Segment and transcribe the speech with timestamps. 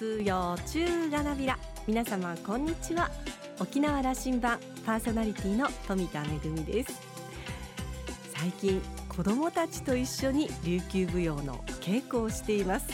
[0.00, 1.58] 通用中がなびら。
[1.86, 3.10] 皆様こんにちは。
[3.60, 7.02] 沖縄羅針盤パーソナリティの富田恵です。
[8.34, 12.86] 最近子どもたちと一緒に琉球舞踊の稽古をしています。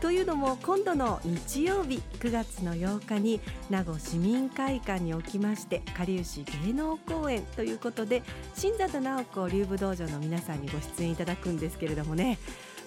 [0.00, 8.22] というのも今度の日曜日9月の8日に名護市民会館におきましてかりゆし芸能公演ということで
[8.54, 12.38] 新里直子竜武道場の皆さんにご出演いただくんですけれどもね。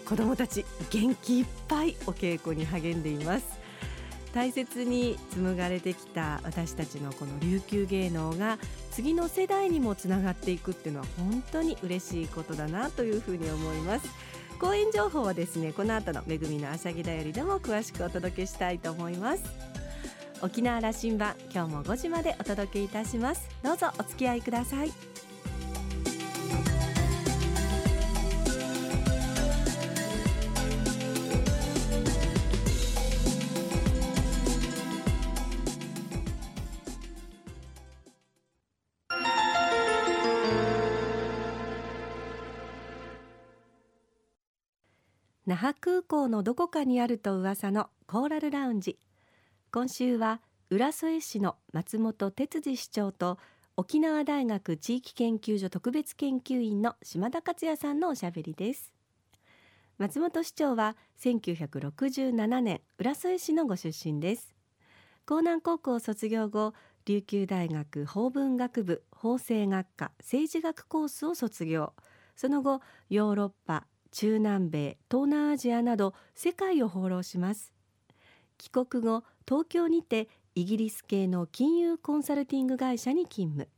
[0.05, 3.61] 子どもたち元気いっぱいお稽古に励んでいます。
[4.33, 8.59] 大切に紡がれてきた私たちのこの琉球芸能が
[8.91, 14.09] 次の世代にもつながっていくっていうのは本当に嬉しいことだなというふうに思います。
[14.59, 19.43] 公演情報はですねこの後のめぐみのあしゃぎだよりでも詳しくお届けしたいと思います。
[20.41, 23.49] 沖縄羅針盤今日も5時までお届けいたします。
[23.63, 25.10] どうぞお付き合いください。
[45.91, 48.97] 空港のどこかにあると噂のコーラルラウンジ。
[49.73, 50.39] 今週は
[50.69, 53.37] 浦添市の松本哲司市長と
[53.75, 58.93] 沖縄大学地域研究所特別研究員の島田克也さんのおしゃべりです。
[59.97, 64.55] 松本市長は1967年浦添市のご出身です。
[65.29, 71.91] 江南高校卒業後琉球大学法文学部法政学科政治学コースを卒業。
[72.37, 77.73] その後ヨーロッパ中南米東南アジアなど世界を放浪します。
[78.57, 83.69] 帰国後東京にてイギリス系の金融コンサルティング会社に勤務。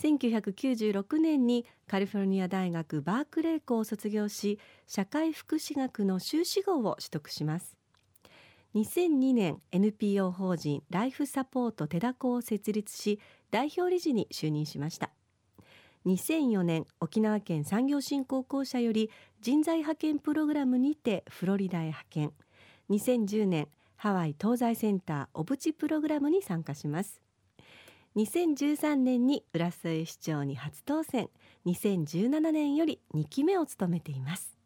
[0.00, 7.76] 1996年にカリフォルニア大学バークレー校を卒業し社会福祉学の修士号を取得します。
[8.74, 13.18] 2002年 NPO 法人ライフサポートテダコを設立し
[13.50, 15.15] 代表理事に就任しました。
[16.06, 22.32] 2004年沖縄県産業振興公社より人材派遣プログラムにてフロリダへ派遣。
[22.90, 27.20] 2010年ハワイ東西センターオブチプログラムに参加します。
[28.14, 31.28] 2013年に浦添市長に初当選。
[31.66, 34.56] 2017年より2期目を務めています。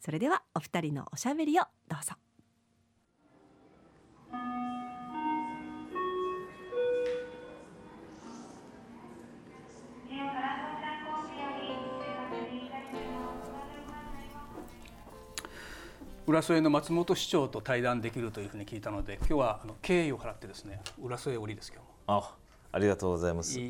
[0.00, 2.14] それではお二人のおしゃべりをどうぞ。
[16.28, 22.34] 浦添の松本市長と対談できるというふうに聞いたので今日はあの敬意を払ってですね浦添織です今日あ
[22.72, 23.58] ありがとうございます。
[23.60, 23.66] いい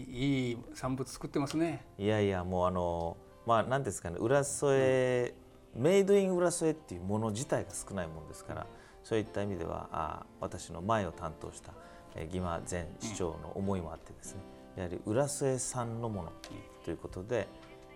[0.49, 1.85] いい産物作ってますね。
[1.99, 5.35] いやいやもうあのまあ何ですかね浦添、
[5.77, 8.67] うん、メイドイン浦添っていうもの自体が少ないものですから、
[9.05, 11.73] そういった意味ではあ私の前を担当した
[12.19, 14.41] 義馬前市長の思いもあってですね、
[14.77, 16.33] うん、やはり浦添産のもの
[16.85, 17.49] ということで、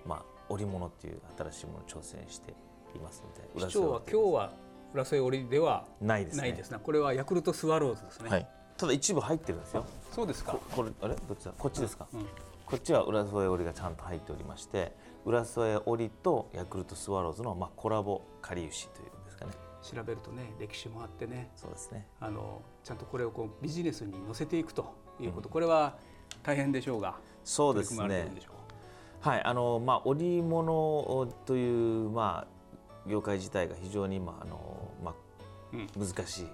[0.06, 2.52] まあ織物っていう新しいものに挑戦して
[2.94, 4.52] いますので市長は今日は
[4.92, 6.52] 浦添織ではないですね。
[6.52, 9.84] ですこれはヤクルトスワローズですね、はい、ただ一部入ってるんですよ。
[10.10, 10.58] そうですか。
[10.72, 11.14] これあれ？
[11.14, 11.52] どっちだ？
[11.56, 12.26] こっちですか、うん、
[12.66, 14.92] こっちは浦添織がちゃんと入っておりまして
[15.24, 19.52] 浦添織とヤクルトスワローズのまあコラボかりゆしというんですかね。
[19.82, 21.50] 調べるとね歴史もあってね。
[21.56, 22.06] そうですね。
[22.20, 25.96] あのちゃんとこれをこうビジネスに乗せていくということ、うん、これは
[26.42, 27.14] 大変でしょうが
[27.44, 28.26] そうですね。
[29.20, 29.42] はい。
[29.44, 32.59] あのまあ織物というまあ
[33.06, 35.14] 業界自体が非常に今あの、まあ、
[35.98, 36.46] 難しい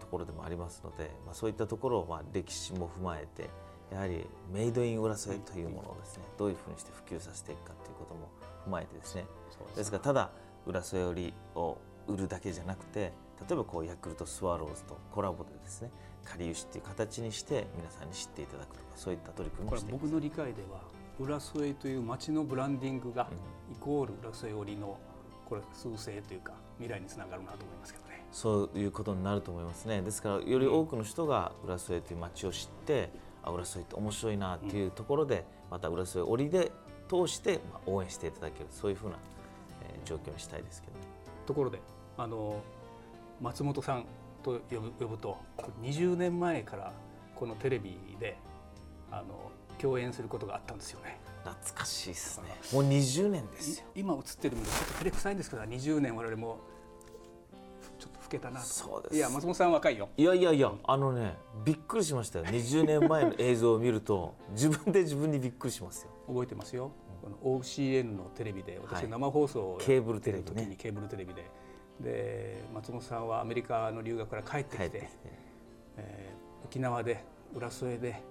[0.00, 3.48] ところでもありますので、まあ、そういったところをまあ歴史も踏まえて
[3.92, 8.30] やはりメイドイン浦添というものをですねどういうふうにして普及させていくかということも
[8.66, 9.26] 踏まえてですね。
[9.76, 10.30] ですからただ
[10.66, 11.76] 浦添よりを
[12.06, 13.12] 売るだけじゃなくて
[13.48, 15.90] 例えばこうヤクルトスワローズとコラボでですね
[16.24, 20.02] かりゆしっていう形にして皆さんに知っていただくとかそういった取り組みをしています。
[20.02, 20.80] 僕の理解では
[21.18, 23.28] 浦添という街のブランディングが
[23.70, 24.98] イコール浦添織の
[25.48, 28.24] これ数勢というか未来につながるなと思いますけどね。
[28.32, 30.00] そういうことになると思いますね。
[30.02, 33.10] ですからより多くの人が浦添という街を知って
[33.42, 36.72] あ浦添って面白いなっていうところで、また浦添織で
[37.08, 39.16] 通して応援していただけるそういうふうな、
[39.82, 41.00] えー、状況にしたいですけど、ね、
[41.46, 41.80] ところで
[42.16, 42.62] あの
[43.40, 44.06] 松本さん
[44.42, 45.36] と呼ぶ呼ぶと
[45.82, 46.92] 20年前から
[47.34, 48.36] このテレビで
[49.10, 51.18] あの共演することがあったんですよね。
[51.44, 52.56] 懐かしいですね。
[52.72, 53.86] もう20年ですよ。
[53.94, 56.58] 今映ってるのでちょっと照れくさいんですけど20年我々も
[57.98, 59.16] ちょっと老けたなそうです。
[59.16, 60.08] いや松本さん若いよ。
[60.16, 62.44] いやいやいやあのねびっくりしましたよ。
[62.46, 66.10] 20年前の映像を見ると自分で自分にびっくりしますよ。
[66.26, 66.90] 覚えてますよ、
[67.20, 70.76] この OCN のテレビで私生放送をケーブルテレビね。
[70.78, 71.50] ケーブルテレビで。
[72.00, 75.10] で松本さんはアメリカの留学から帰ってきてて、
[75.98, 77.22] えー、沖縄で
[77.54, 78.22] 浦添で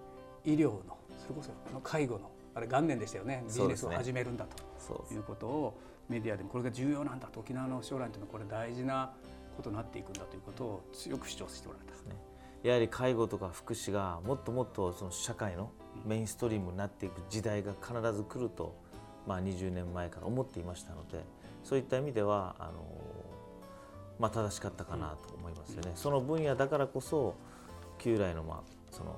[0.44, 3.44] 医療のそれこそあの介護のあれ元年でしたよね。
[3.48, 4.72] ビジネスを始めるんだと。
[5.12, 7.28] いうことをメディアでもこれが重要なんだ。
[7.28, 9.14] と沖縄の将来というのはこれ大事な
[9.56, 11.92] ことになっていくんだということを強く主張しておられた。
[11.92, 12.16] ね、
[12.64, 15.72] やはり介護とか福祉がもっともっとその社会の
[16.06, 18.76] メインストリームになっていく時代が必ず来ると、
[19.28, 21.24] まあ、20年前から思っていましたので
[21.64, 22.86] そういった意味ではあの、
[24.20, 25.92] まあ、正しかったかなと思いますよね。
[25.96, 27.36] その分野だからこそ
[28.00, 28.62] 旧来の,、まあ
[28.92, 29.16] その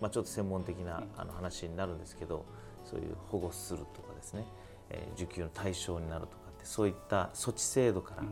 [0.00, 2.44] まあ、ちょっと専門的なあの話になるんですけど
[2.84, 4.44] そういう保護するとかですね、
[4.90, 8.24] えー、受給の対象になるとかってそういった措置制度から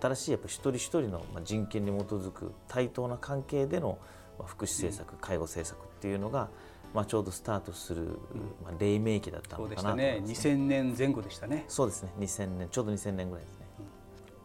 [0.00, 3.98] 新しいやっぱ一人一人の人権に基づく対等な関係での
[4.46, 6.48] 福祉政策、介護政策っていうのが、
[6.94, 8.18] まあ、ちょうどスタートする、
[8.62, 11.64] まあ、黎明期だったのかなと思いね、2000年前後でしたね。
[11.68, 12.12] そうですね。
[12.18, 13.66] 2000年ちょうど2000年ぐらいですね、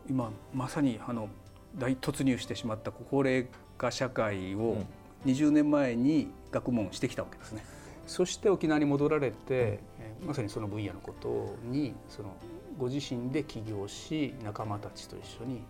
[0.10, 1.30] 今まさにあの
[1.76, 4.78] 大突入してしまった高齢化社会を
[5.26, 7.66] 20年前に学問してきたわけですね、
[8.08, 9.80] そして沖縄に戻られて、
[10.26, 12.36] まさにその分野のことにその
[12.78, 15.64] ご自身で起業し仲間たちと一緒に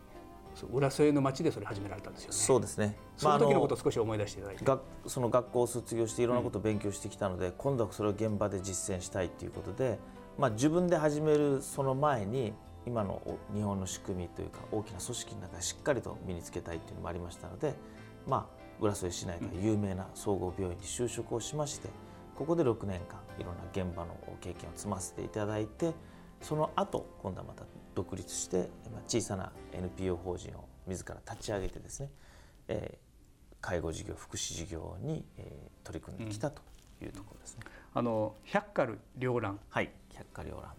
[0.72, 2.36] 浦添の町でそれ始められたんですよね。
[2.36, 2.96] そうですね。
[3.18, 4.66] その時のことを少し思い出していただいて。
[4.66, 10.00] がその学校を卒業していろんなことを勉強してきたので、うん、今度はそれを現場で実践したいということで、
[10.38, 12.54] まあ自分で始めるその前に
[12.86, 13.22] 今の
[13.54, 17.74] 日本の仕組みというか大きな組織の中でしっかりと身につけたいというのもありましたので、
[18.28, 21.90] まあ浦添市内の有名な総合病院に就職をしまして、
[22.36, 25.94] ここで6年間いろんな現場の経験を積ませていただいて。
[26.42, 27.64] その後今度はまた
[27.96, 28.70] 独立して
[29.08, 32.12] 小さな NPO 法人を自ら立ち上げてですね、
[32.68, 36.62] えー、介護事業福祉事業に、えー、取り組んできたと
[37.02, 37.64] いうところですね。
[37.94, 40.72] あの百花繚乱はい百花繚乱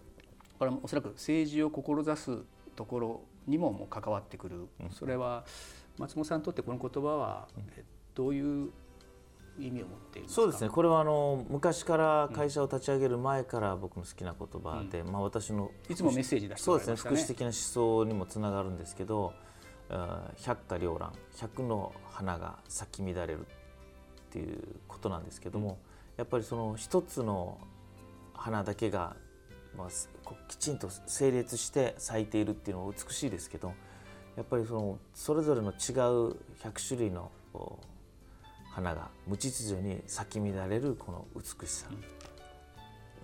[0.59, 2.39] これはおそらく政治を志す
[2.75, 5.43] ところにももう関わってくる、うん、それは
[5.97, 7.63] 松本さんにとってこの言葉は、うん、
[8.13, 8.69] どういう
[9.59, 10.69] 意味を持っているそうですね。
[10.69, 16.95] これはあの昔から会社を立ち上げる前から僕の好きな言葉で、うん、まあ、私のいつもメッセージ出して、ね、そうですね。
[16.95, 19.33] 福祉的な思想にもつながるんですけど
[19.89, 23.43] 百花繚乱百の花が咲き乱れるっ
[24.29, 25.75] ていうことなんですけども、うん、
[26.17, 27.57] やっぱりその一つの
[28.33, 29.15] 花だけが、
[29.75, 29.87] まあ、
[30.47, 33.73] きちんと整列して咲いているっていうのは美しいですけど
[34.37, 35.75] やっぱりそのそれぞれの違う
[36.61, 37.31] 100種類の
[38.71, 41.87] 花が無秩序に咲き乱れるこの美しさ、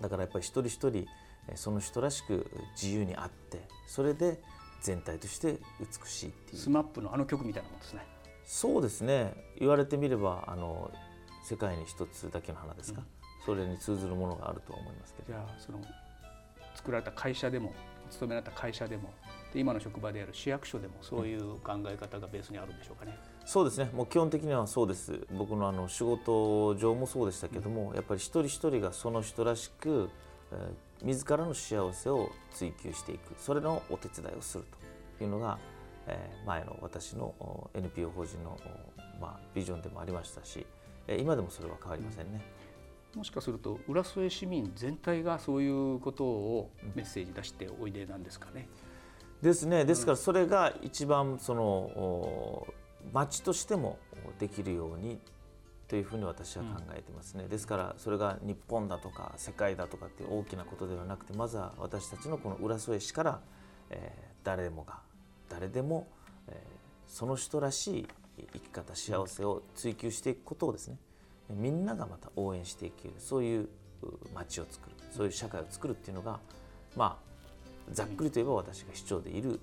[0.02, 1.06] だからやっぱり一人一人
[1.54, 4.40] その人らしく自由にあってそれで
[4.82, 6.58] 全体として美しいっていう。
[6.58, 8.02] スマップのあの曲みたいなもんですね。
[8.44, 9.32] そうですね。
[9.58, 10.90] 言われてみればあの
[11.44, 13.06] 世界に一つだけの花ですか、うん、
[13.46, 15.28] それに通ずるものがあるとは思いますけど。
[15.28, 15.80] じゃあその
[16.74, 17.72] 作られた会社でも
[18.10, 19.23] 勤められた会社でもで
[19.54, 23.18] 今の職場である市役所でもそういう考え方がベースにあるんでしょうかね。
[23.44, 23.90] そうですね。
[23.92, 25.26] もう基本的にはそうです。
[25.32, 30.10] 僕のあの仕事上もそうでしたけども、うん、やっぱり一人一人がその人らしく、
[30.50, 33.34] えー、自らの幸せを追求していく。
[33.38, 34.64] それのお手伝いをする
[35.18, 35.58] というのが、
[36.06, 38.58] えー、前の私の NPO 法人の、
[39.20, 40.66] まあ、ビジョンでもありましたし、
[41.06, 42.40] えー、今でもそれは変わりませんね。
[43.14, 48.66] もしかすると浦添市民全体がそういうことをメッセージ出しておいでなんですかね。
[48.88, 48.93] うん
[49.42, 49.84] ですね。
[49.84, 52.66] ですからそれが一番その
[53.12, 53.98] 町としても
[54.38, 55.20] できるように
[55.88, 63.40] というふうに私は考えてますね、うん、ですからそれが日本だとか世界だとかっていう大きなことではなくてまずは私たちのこの浦添市から、
[63.90, 65.00] えー、誰もが
[65.48, 66.08] 誰でも、
[66.48, 66.54] えー、
[67.06, 68.08] その人らしい
[68.54, 70.96] 生き方幸せを追求していくことをですね
[71.50, 73.68] みんながまた応援していけるそういう
[74.34, 76.40] 町を作るそういう社会を作るっていうのが
[76.96, 77.33] まあ
[77.92, 79.60] ざっくりといえば私が市長でいる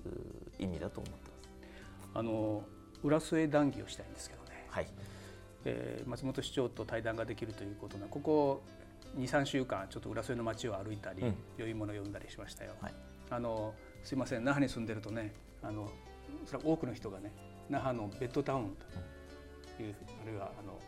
[0.58, 2.10] 意味だと思ってます。
[2.14, 2.64] あの
[3.02, 4.86] 浦添談義をしたいんですけどね、はい
[5.64, 8.62] えー、松本市長と対談ができるということなここ
[9.18, 12.72] 23週間ちょっと浦添の街を歩いたり、うん、良いものを読んだりしましたよ。
[12.80, 12.94] はい、
[13.30, 15.90] あのすいません那覇に住んでるとねあの
[16.46, 17.32] それは多くの人がね
[17.68, 18.76] 那覇のベッドタウン
[19.76, 20.78] という、うん、あるいはあの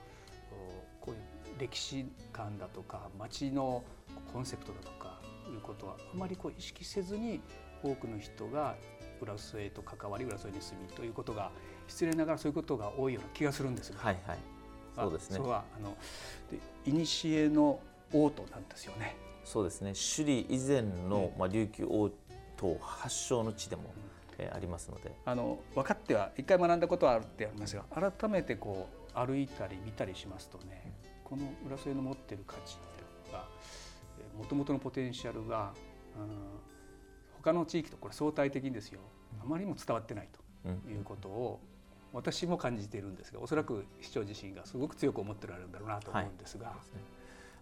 [1.01, 3.83] こういう歴史観だとか街の
[4.33, 5.04] コンセプトだとか
[5.55, 7.41] いうことはあまりこう意識せずに
[7.83, 8.77] 多くの人が
[9.21, 11.51] 浦添と関わり浦添に住みということが
[11.87, 14.39] 失礼ながらそういうことが多いような気がするんですが、はいはい、
[14.97, 15.37] そうですね。
[15.37, 15.97] それはあの
[16.85, 17.81] 古の
[18.13, 19.17] 王都なんですよね。
[19.45, 19.93] そうですね。
[19.93, 22.11] 首里以前の、まあ琉球王
[22.57, 23.93] 都発祥の地でも、
[24.39, 30.93] えー、ありますので、あの分かっては一回学んだことはあるってありますが、改めてこう歩いたり見たりしますとね、
[31.25, 32.79] この浦添の持ってる価値。
[34.37, 35.73] もともとのポテンシャルが、
[36.17, 36.29] うん、
[37.37, 39.01] 他の地域とこれ相対的にですよ。
[39.41, 40.29] あまりにも伝わってない
[40.63, 41.61] ということを
[42.13, 46.67] 私も感じているんですがおそらく市長自身がすごく強く思ってられるんだろうなと思うんですが。
[46.69, 46.77] はい。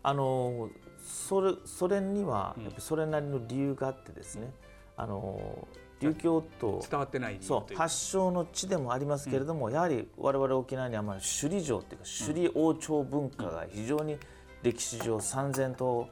[0.05, 0.69] あの
[1.05, 4.53] それそれにはやっぱそれなりの理由があってですね、
[4.99, 5.69] うん、あの
[6.01, 14.19] 琉球と伝わってないそう発祥の地でもありますけれども、うん、やはり我々沖縄にはま首里城っていうか首里王朝文化が非常に
[14.63, 16.09] 歴史上三千と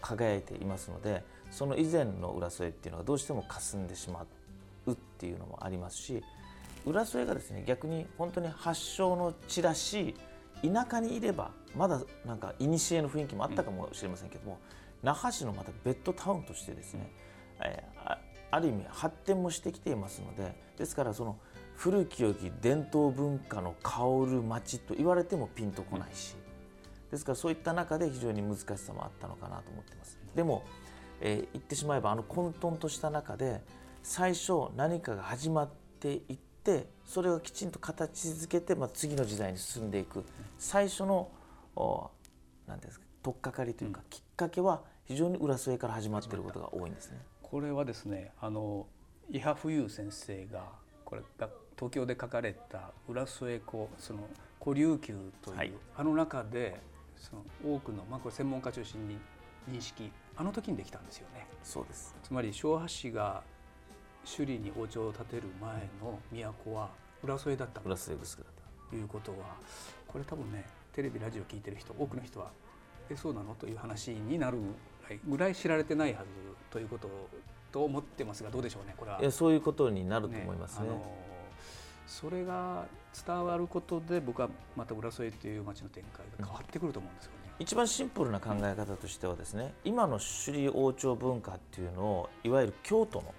[0.00, 4.26] 輝いていますのでその以前の浦添っていうのがどうしても霞んでしま
[4.86, 6.22] うっていうのもありますし
[6.86, 10.14] 浦添がですね逆に本当に発祥の地らし
[10.62, 12.68] い田舎にいればまだなんか古
[13.02, 14.58] の雰囲気もあったかもしれませんけども、
[15.02, 17.10] 那覇市のまたベッドタウンとしてですね、
[17.62, 18.16] えー、
[18.50, 21.36] ある意味発展もしてきていますのでですからその
[21.76, 26.36] 古き良き伝統文化の香る町と言われてもピンとこないし
[27.10, 30.18] ですからそういった中で非常に難しさもあったのかなと思っています。
[30.34, 30.64] でも、
[31.20, 33.62] えー、言ってしまえばあの混沌とした中で
[34.02, 40.24] 最初何かが始まっていってそれがきちんと形づけて、まあ、次の時代に進んでいく
[40.58, 41.30] 最初の
[42.66, 47.18] 何ですか取っかかりというか、きっかけは非常に浦添から始まっていることが多いんですね。
[47.42, 48.86] これはですねあの
[49.28, 50.64] 伊波冬先生が
[51.04, 54.20] これが東京で書かれた「浦添古その
[54.62, 56.80] 古琉球」という、はい、あの中で
[57.20, 59.18] その多くの、まあ、これ専門家中心に
[59.70, 61.46] 認識あの時にできたんですよね。
[61.62, 63.42] そうですつまり昭和氏が
[64.24, 66.90] 首里に王朝を建てる前の都は
[67.22, 69.56] 浦添だった浦添だったということは
[70.08, 72.50] これ多分ねテレビラジオ聞いてる人多くの人は
[73.10, 73.54] えそうなの？
[73.54, 74.58] という話になる
[75.26, 76.26] ぐらい知られてないはず
[76.70, 77.08] ということ
[77.72, 79.20] と思ってますがどうでしょうねこれは。
[79.20, 80.88] いやそういうことになると思いますね。
[80.88, 80.94] ね
[82.06, 82.86] それが
[83.26, 87.38] 伝わることで僕はまた浦添という街の展開が変わってくると思うんですよね。
[87.58, 93.34] うん、一番シンプルな考え方としてはですね今の首里王朝文化っていうのをいわゆる京都の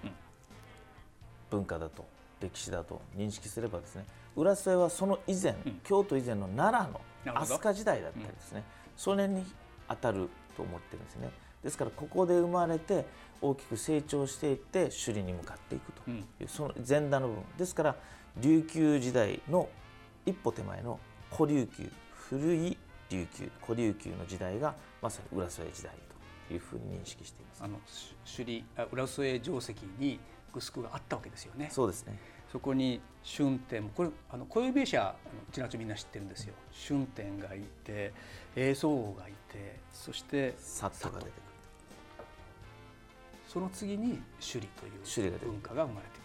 [1.50, 2.06] 文化だと、
[2.40, 4.04] 歴史だと認識すればですね
[4.36, 6.88] 浦添はその以前、うん、京都以前の奈
[7.26, 8.64] 良の飛鳥時代だったりですね、うん、
[8.96, 9.44] それに
[9.88, 11.30] 当たると思ってるんですね。
[11.62, 13.06] ですからここで生まれて
[13.40, 17.44] 大きく成長していって首里に向かっていくという、うん、その前段の部分。
[17.56, 17.96] ですから
[18.40, 19.68] 琉球時代の
[20.24, 20.98] 一歩手前の
[21.30, 22.78] 古琉球古い
[23.10, 25.92] 琉球古琉球の時代がまさに浦添時代
[26.48, 27.62] というふうに認識しています。
[27.62, 27.78] あの
[28.24, 30.18] 首里浦添城跡に
[30.52, 31.68] グスクがあったわけですよね。
[31.70, 32.18] そうですね。
[32.50, 35.14] そこに春天これあの小指社
[35.50, 36.54] うちの町みんな知ってるんですよ。
[36.88, 38.14] 春天がいて
[38.56, 41.42] 栄宗王がいてそしてサットが出てくる。
[43.46, 44.86] その次に首里と
[45.20, 46.21] いう文化が生まれて。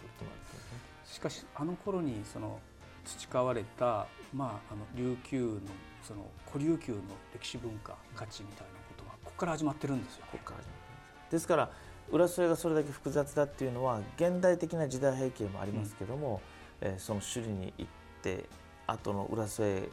[1.12, 2.60] しかしあの頃にその
[3.04, 5.60] 培われた、まあ、あの琉球の
[6.02, 7.00] その古琉球の
[7.34, 11.48] 歴史文化価値みたいなことはここから始まってるんですよ、ね、ここから始まってです。
[11.48, 11.70] から
[12.10, 16.40] 浦添がそれだけ複雑だっていうのは現代的な時代背景もありますけども、
[16.80, 17.90] うん、えー、その首里に行っ
[18.22, 18.44] て
[18.86, 19.86] 後の浦添、えー、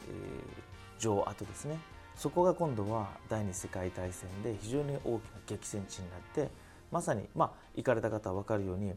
[0.98, 1.78] 城跡ですね。
[2.16, 6.50] そこが今度は第二次世界大戦で非常に大きな激戦地になって
[6.90, 8.94] まさにまあ行かれた方は分かるように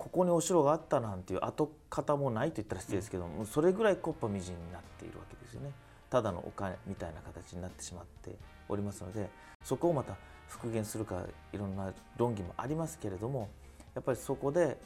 [0.00, 5.72] ここにお城があったなんていう跡形もないと言ったら失礼ですけども、それぐらい木っ端みじんになっているわけですよね。
[6.08, 8.34] ただのお金みたいな形になってしまって
[8.70, 9.28] おりますので
[9.62, 10.16] そこをまた
[10.48, 13.48] 復元するかいろんな論議もありますけれども
[13.94, 14.78] やっぱりそこで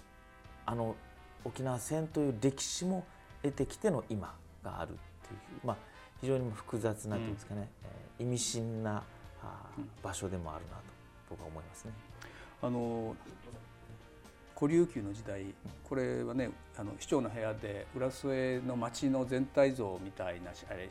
[0.66, 0.96] あの
[1.44, 3.04] 沖縄戦という歴史も
[3.42, 5.76] 得てきての今があるっていう、まあ、
[6.20, 7.68] 非常に複雑なというんですかね、
[8.20, 9.02] うん、意味深な
[10.02, 10.82] 場所でもあるなと
[11.30, 11.92] 僕は思いますね。
[12.62, 13.14] あの
[14.56, 15.44] 古琉球の時代
[15.88, 20.88] これはねあの市長の部屋で浦添の町の全体像みたいなあれ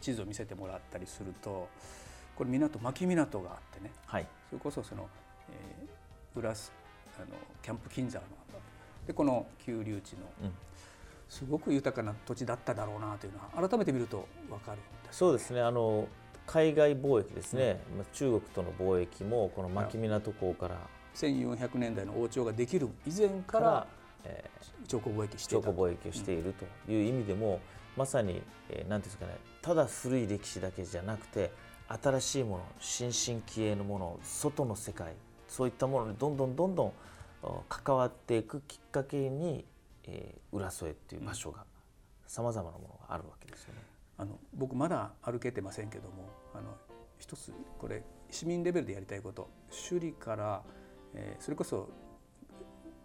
[0.00, 1.68] 地図を見せてもらったりすると
[2.36, 5.08] これ港牧港があってね、はい、それこそその、
[5.50, 6.56] えー、浦あの
[7.62, 8.30] キャンプ金沢の
[9.06, 10.50] でこの旧流地の、
[11.30, 14.78] すごく豊かな土地だっただろうなというのは改めて見ると分かる
[15.10, 15.62] そうですね。
[15.62, 16.06] あの
[16.46, 20.76] 海外貿易ですね、うん、中国との貿易もこの牧港港から
[21.18, 23.86] 1400年代の王朝ができる以前から、
[24.24, 26.54] えー、長江貿易して長江貿易をしている
[26.86, 27.60] という意味でも、うん、
[27.96, 31.50] まさに、えー、なんですかねただ古い歴史だけじゃなくて
[31.88, 35.14] 新しいもの新進気鋭のもの外の世界
[35.48, 36.92] そういったものにどんどんどんどん
[37.68, 39.64] 関わっていくきっかけに、
[40.04, 41.64] えー、浦添っていう場所が
[42.26, 43.80] さまざまなものがあるわけですよね。
[44.18, 46.76] あの僕まだ歩けてませんけどもあの
[47.18, 49.48] 一つこれ市民レベルでやりたいこと
[49.88, 50.62] 首里から
[51.14, 51.88] えー、それこそ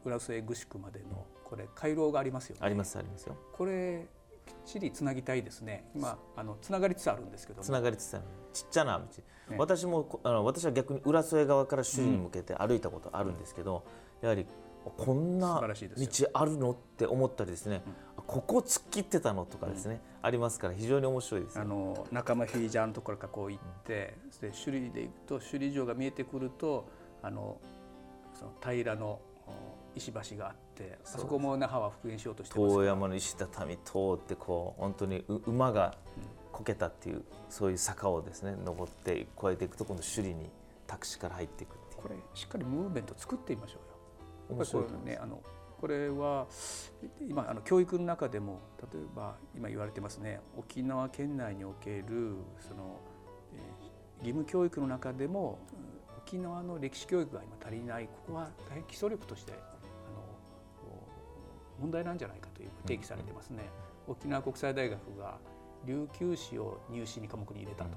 [0.06, 2.62] 浦添具宿までのこれ回廊がありますよね。
[2.64, 3.38] ありますありますよ。
[3.54, 4.08] これ
[4.46, 5.90] きっちりつなぎたいですね。
[5.96, 8.26] 今あのつながりつつあるんですけどつながりつつある。
[8.54, 13.84] ちっちゃな道、ね、私もあの私は逆に浦添側から首里に向けて歩いたことあるんですけど、
[14.22, 14.46] うん、やはり
[14.84, 17.82] こんな道あるのって思ったりですね、
[18.18, 26.90] うん、ここ突っ切ってたのとかですね、うん、ありますから非常に面白いです、あの仲間フィージャーのところからこう行って、で首里で行くと首里城が見えてくると
[27.22, 27.62] あの
[28.34, 29.20] その平らの
[29.96, 32.74] 石橋があってあそこも那覇は復元しようとしてます。
[32.74, 35.96] 遠山の石畳通ってこう本当に馬が
[36.52, 40.50] こけたっていう、そういう坂をですね登って越えていくと今度首里に
[40.86, 42.02] タクシーから入っていくっていう。
[42.04, 43.80] これしっかりムーブメント作ってみましょ
[44.50, 44.58] うよ。
[44.58, 45.42] 面白いねあの
[45.80, 46.48] これは
[47.28, 48.62] 今あの教育の中でも
[48.94, 50.40] 例えば今言われてますね。
[50.58, 53.00] 沖縄県内におけるその、
[53.54, 55.60] えー、義務教育の中でも
[56.34, 59.54] 沖縄の歴史教育が今足りないここは大変基礎力として
[61.80, 63.70] 問題なんじゃないかという定義されてますね。
[64.08, 65.38] 沖縄国際大学が
[65.86, 67.90] 琉球史を入試に科目に入れたと、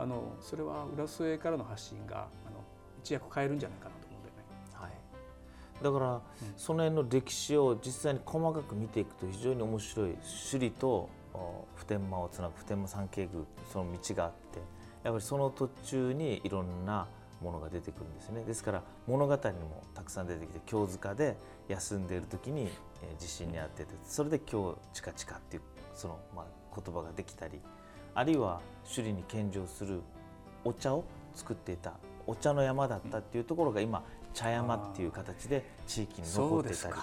[0.00, 2.62] うん、あのそれは浦添からの発信があの
[3.02, 4.42] 一躍変えるんじゃないかなと思うんだよね。
[4.74, 6.20] はい、だから、うん、
[6.58, 10.10] その辺の歴史を実際に細かく見ていくと非常に面白い
[10.50, 11.08] 首里と
[11.74, 14.60] 普天間をつなぐ普天間三景宮その道があって
[15.04, 17.06] やっぱりその途中にいろんな
[17.40, 18.42] ものが出てくるんですね。
[18.44, 21.36] ですから物語にもたくさん出てきて京塚で
[21.68, 22.70] 休んでいる時に、
[23.18, 25.62] 地震に遭っててそれで今日チカチカっていう
[25.94, 27.60] その、まあ、言葉ができたり
[28.14, 30.00] あるいは首里に献上する
[30.64, 31.92] お茶を作っていた
[32.26, 36.94] お茶の山だったっていうところが今茶山っていう形で地域に残ってたり。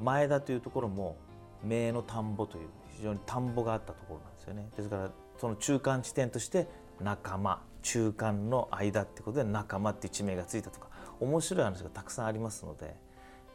[0.00, 1.16] 前田というところも
[1.64, 4.68] 名の田んぼという非常に田んぼがあったところなんですよね。
[4.76, 6.68] ですからその中間地点として
[7.00, 10.88] 仲間中間の間ってことで仲間っていう地名がついたとか
[11.20, 12.96] 面白い話がたくさんありますので、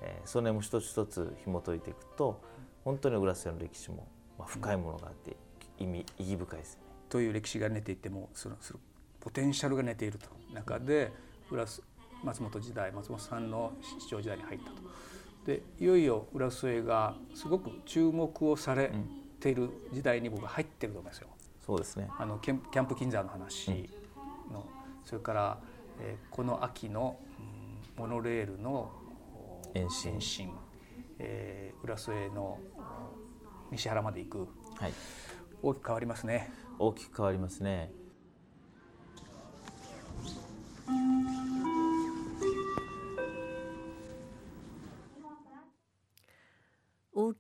[0.02, 2.42] えー、それも一つ一つ紐解いていくと
[2.86, 4.08] 本当に浦添の歴史も、
[4.40, 5.36] まあ、深いものがあって
[5.80, 6.82] 意味意義深いですね。
[7.10, 8.80] という歴史が寝ていてもそのその
[9.20, 11.12] ポテンシャルが寝ていると中で
[11.52, 11.66] 浦
[12.24, 14.76] 松本時代松本さんの市長時代に入ったと。
[15.46, 18.92] でいよいよ浦添がすごく注目をされ
[19.42, 21.28] ている時代に僕は入ってると思いますよ。
[21.66, 22.10] そうですね。
[22.18, 23.90] あのキャンプ金山の話
[24.52, 24.66] の、うん、
[25.06, 25.60] それから、
[26.00, 27.18] えー、この秋の、
[27.98, 28.92] うん、モノレールの
[29.74, 30.14] 延伸。
[30.14, 30.50] 延伸、
[31.20, 32.60] えー、浦添の
[33.72, 34.48] 西原まで行く、
[34.78, 34.94] はい、
[35.62, 36.52] 大きく変わりますね。
[36.80, 37.92] 大きく変わりますね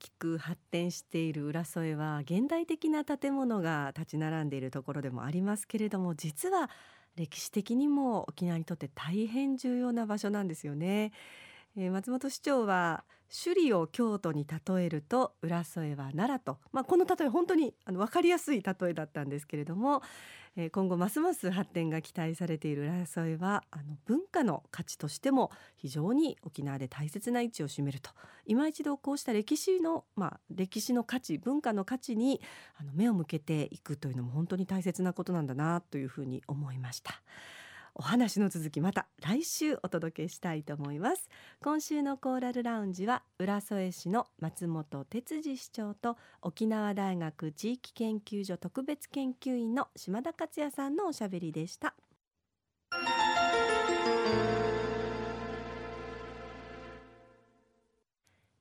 [0.01, 6.69] きく発展している浦添は現代的な建物が立ち並んでいるところでもありますけれども実は
[7.15, 11.11] 歴史的にも沖縄にとって大変重要な場所なんですよね。
[11.77, 20.01] えー、松本市長は首里を京都に例えると浦添は奈良と、まあ、この例え本当にあの分かりやすい例えだったんですけれども、
[20.57, 28.10] えー、今後ますます発展が期待されている浦添はあの文化の価値としても非常に沖縄で大切な位置を占めると
[28.45, 32.41] 今一度こうした歴史の、まあ、歴史の価値文化の価値に
[32.77, 37.21] あの目を向けていくというのも本当に大切なことなんだなというふうに思いました。
[37.93, 41.30] お話の続きまた来週お届けしたいと思います。
[41.62, 51.93] 今週のコーラルラウンジは浦添市の松本哲司市長と沖縄大学地域研究所特別研究員の島田克也さんのおしゃべりでした。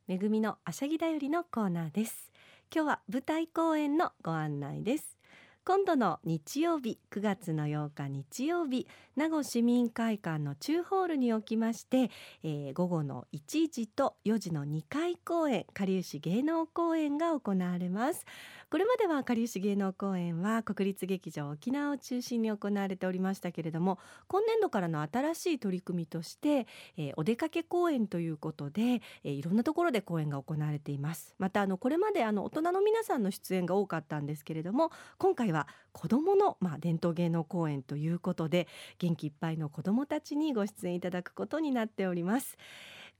[0.08, 2.32] めぐみのあしゃぎだよりのコーナーです。
[2.74, 5.19] 今日は舞台公演のご案内です。
[5.62, 12.10] 今度の日曜日9月の8日日曜日名護市民会館の中ホールにおきまして、
[12.42, 18.24] えー、午後の1時と4時の2回公演かりゆし芸能公演が行われます。
[18.70, 31.34] これまではかりゆし芸能公演は国立劇場沖縄を中心に行われておりましたけれども今年度からの新しい取り組みとして、えー、お出かけ公演ということで、えー、いろんなところで公演が行われています。
[31.38, 35.59] またあのこれまであの大人の皆さんの出演が多かったんですけれども今回は
[35.92, 38.68] 子どもの、まあ、伝統芸能公演ということで
[38.98, 42.56] 元気いっぱいの子どもたちにご出演いただくことになっております。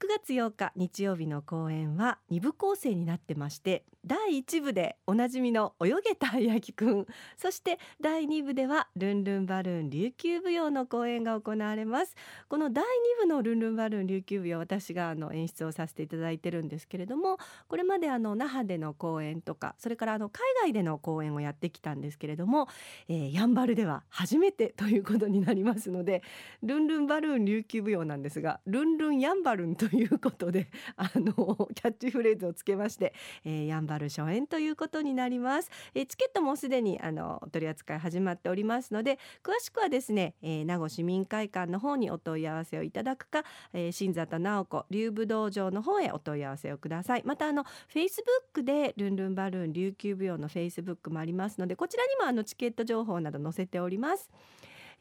[0.01, 7.05] 9月8日日曜日の公演は2部構成になってまして第1部でおなじみの泳げたやきくん
[7.37, 12.15] そして第2部ではルンルンバルーン琉球舞踊の公演が行われます。
[12.49, 12.87] この第2
[13.21, 17.37] 部のルンルンバルーン琉球舞踊私があの演出をさせていただいてるんですけれども
[17.67, 22.67] これまであの那覇での公演とかそれからあの海外での公演をやってきたんですけれども、
[23.07, 26.23] えー、やんばるでは初めてということになりますので
[26.63, 47.23] ルンルンバルーン琉球舞踊なんですがルンルンやんばるんとということで あのキャッチフレーズをつけまして、えー、やんばる初演ということになります、えー、チケットもすでにあの取り扱い始まっておりますので詳しくはですね、えー、名護市民会館の方にお問い合わせをいただくか、えー、新里直子竜武道場の方へお問い合わせをください。
[47.25, 54.29] またあのフェイスブックでルンルンバルーン琉球舞踊のフェイスブックもありますのでこちらにもあのチケット情報など載せております。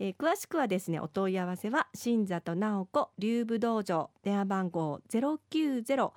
[0.01, 6.15] えー、詳しくはですねお問い合わせは新里直子竜武道場電話番号ゼロ九ゼロ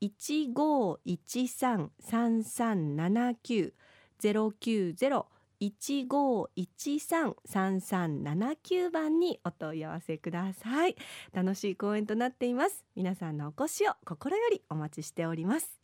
[0.00, 3.72] 一五一三三三七九
[4.18, 5.26] ゼロ九ゼロ
[5.60, 10.96] 一五一三三三七九番にお問い合わせください。
[11.32, 12.84] 楽しい公演となっています。
[12.96, 15.78] 皆さんのお越しを心よりお待ちしております。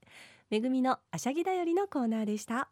[0.51, 2.69] めぐみのあしゃぎだよりのコーナーでした。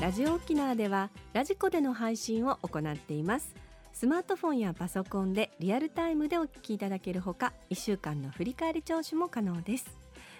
[0.00, 3.52] ラジオ沖縄ではラジコでの配信を行っています。
[3.92, 9.86] スマートフォンやパソコンでリアルタイムでお聞きいただけるほか1週間の振り返り聴取も可能です。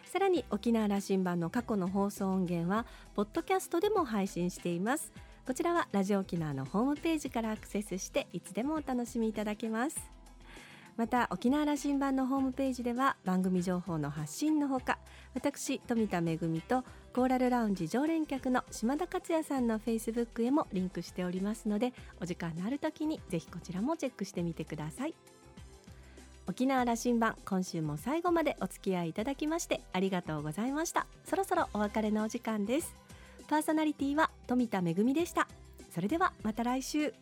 [0.05, 5.12] さらに沖縄羅針盤の過去の放送音源はポッドキャストでも配信しています。
[5.44, 9.99] こちらはラジオ沖縄のホームページからアクセスしていつでもお楽しみいただけます。
[10.97, 14.99] また沖縄羅針盤のホームページでは番組情報の発信のほか
[15.35, 25.14] 私富田恵とコーラルラウンジ常連客の島田克也さんのフェイスブックへもリンクしておりますのでお時間のある時にぜひこちらもチェックしてみてください。
[26.47, 31.07] 沖縄羅針盤今週も最後までお付き合いいただきましてありがとうございました。
[31.25, 32.95] そろそろお別れのお時間です。
[33.49, 35.47] パーソナリティは富田恵でした。
[35.91, 37.12] それではまた来週。